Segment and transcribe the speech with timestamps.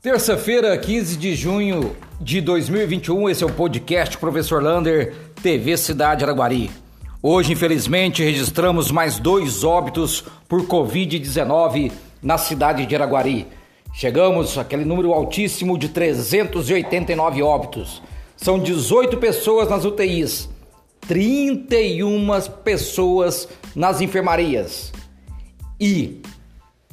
[0.00, 6.70] Terça-feira, 15 de junho de 2021, esse é o podcast Professor Lander, TV Cidade Araguari.
[7.20, 11.90] Hoje, infelizmente, registramos mais dois óbitos por Covid-19
[12.22, 13.48] na cidade de Araguari.
[13.92, 18.00] Chegamos àquele número altíssimo de 389 óbitos.
[18.36, 20.48] São 18 pessoas nas UTIs,
[21.08, 24.92] 31 pessoas nas enfermarias
[25.80, 26.22] e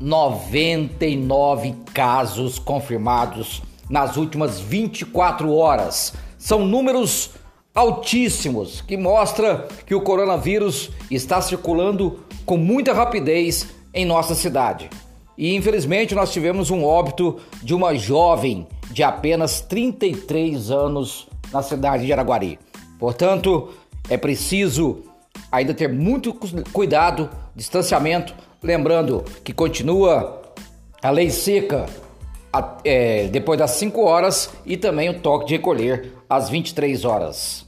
[0.00, 6.14] 99 casos confirmados nas últimas 24 horas.
[6.38, 7.32] São números
[7.74, 14.88] altíssimos que mostra que o coronavírus está circulando com muita rapidez em nossa cidade.
[15.36, 22.06] E infelizmente nós tivemos um óbito de uma jovem de apenas 33 anos na cidade
[22.06, 22.58] de Araguari.
[22.98, 23.70] Portanto,
[24.08, 25.02] é preciso
[25.50, 26.34] ainda ter muito
[26.72, 30.42] cuidado, distanciamento, Lembrando que continua
[31.02, 31.86] a lei seca
[32.84, 37.66] é, depois das 5 horas e também o toque de recolher às 23 horas.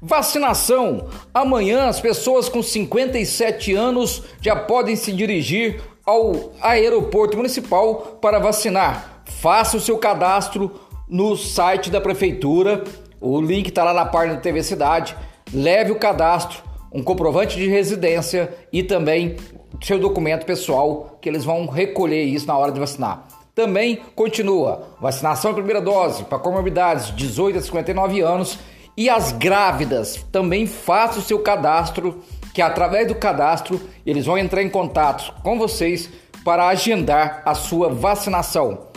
[0.00, 1.08] Vacinação.
[1.32, 9.22] Amanhã as pessoas com 57 anos já podem se dirigir ao aeroporto municipal para vacinar.
[9.24, 12.82] Faça o seu cadastro no site da prefeitura.
[13.20, 15.16] O link está lá na página da TV Cidade.
[15.54, 16.60] Leve o cadastro,
[16.92, 19.36] um comprovante de residência e também
[19.80, 23.26] seu documento pessoal, que eles vão recolher isso na hora de vacinar.
[23.54, 28.58] Também continua vacinação primeira dose para comorbidades de 18 a 59 anos
[28.96, 32.20] e as grávidas também façam o seu cadastro,
[32.54, 36.10] que através do cadastro eles vão entrar em contato com vocês
[36.44, 38.91] para agendar a sua vacinação.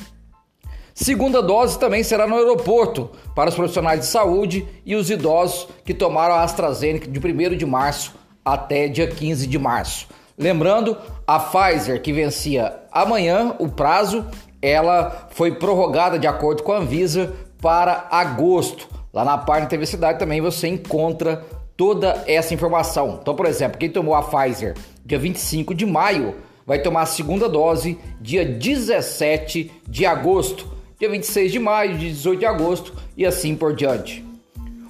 [0.98, 5.94] Segunda dose também será no aeroporto para os profissionais de saúde e os idosos que
[5.94, 8.14] tomaram a AstraZeneca de 1 de março
[8.46, 10.08] até dia 15 de março.
[10.38, 10.96] Lembrando,
[11.28, 14.26] a Pfizer que vencia amanhã o prazo,
[14.62, 18.88] ela foi prorrogada de acordo com a Anvisa para agosto.
[19.14, 21.46] Lá na página TV Cidade também você encontra
[21.76, 23.20] toda essa informação.
[23.22, 24.76] Então, por exemplo, quem tomou a Pfizer
[25.06, 26.36] dia 25 de maio
[26.66, 32.40] vai tomar a segunda dose dia 17 de agosto, dia 26 de maio, dia 18
[32.40, 34.26] de agosto e assim por diante.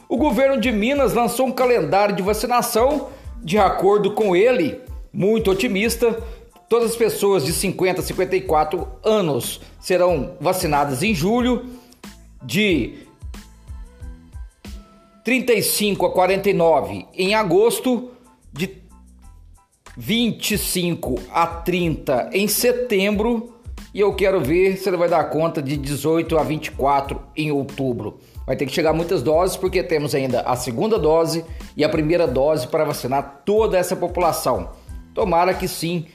[0.08, 3.10] O governo de Minas lançou um calendário de vacinação.
[3.42, 4.80] De acordo com ele,
[5.12, 6.22] muito otimista.
[6.68, 11.66] Todas as pessoas de 50 a 54 anos serão vacinadas em julho,
[12.42, 12.96] de
[15.24, 18.12] 35 a 49 em agosto,
[18.52, 18.78] de
[19.98, 23.55] 25 a 30 em setembro
[23.96, 28.20] e eu quero ver se ele vai dar conta de 18 a 24 em outubro.
[28.46, 31.46] Vai ter que chegar muitas doses porque temos ainda a segunda dose
[31.78, 34.72] e a primeira dose para vacinar toda essa população.
[35.14, 36.08] Tomara que sim,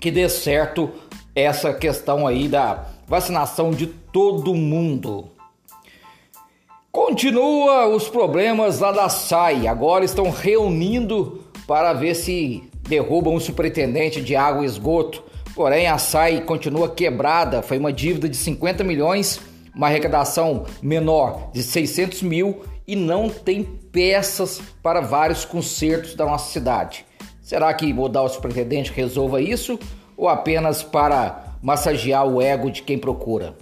[0.00, 0.88] que dê certo
[1.34, 5.30] essa questão aí da vacinação de todo mundo.
[6.92, 9.66] Continua os problemas lá da SAI.
[9.66, 15.33] Agora estão reunindo para ver se derrubam o superintendente de água e esgoto.
[15.54, 17.62] Porém, a SAI continua quebrada.
[17.62, 19.40] Foi uma dívida de 50 milhões,
[19.74, 26.50] uma arrecadação menor de 600 mil e não tem peças para vários concertos da nossa
[26.50, 27.06] cidade.
[27.40, 29.78] Será que mudar o superintendente resolva isso
[30.16, 33.56] ou apenas para massagear o ego de quem procura?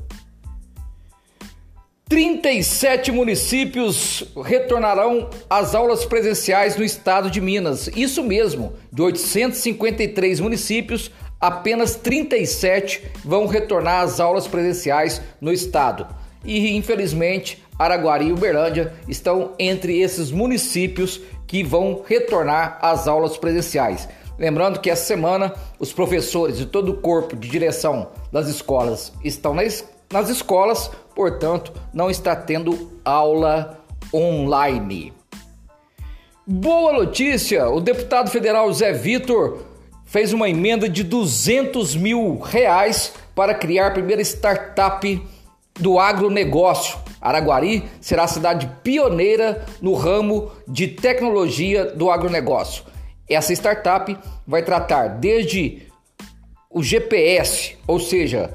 [2.13, 7.89] 37 municípios retornarão às aulas presenciais no estado de Minas.
[7.97, 11.11] Isso mesmo, de 853 municípios,
[11.43, 16.07] apenas 37 vão retornar às aulas presenciais no estado.
[16.45, 24.09] E infelizmente, Araguari e Uberlândia estão entre esses municípios que vão retornar às aulas presenciais.
[24.39, 29.53] Lembrando que essa semana os professores e todo o corpo de direção das escolas estão
[29.53, 33.79] nas, nas escolas, portanto, não está tendo aula
[34.15, 35.13] online.
[36.47, 37.69] Boa notícia!
[37.69, 39.72] O deputado federal Zé Vitor
[40.13, 45.23] fez uma emenda de 200 mil reais para criar a primeira startup
[45.81, 52.85] do agronegócio Araguari será a cidade pioneira no ramo de tecnologia do agronegócio.
[53.31, 55.87] Essa startup vai tratar desde
[56.69, 58.53] o GPS, ou seja,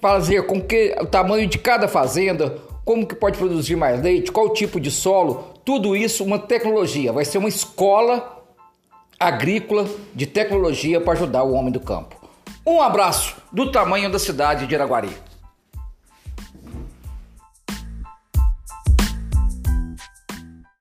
[0.00, 4.52] fazer com que o tamanho de cada fazenda, como que pode produzir mais leite, qual
[4.52, 7.12] tipo de solo, tudo isso uma tecnologia.
[7.12, 8.33] Vai ser uma escola
[9.18, 12.16] agrícola de tecnologia para ajudar o homem do campo.
[12.66, 15.10] Um abraço do tamanho da cidade de Araguari.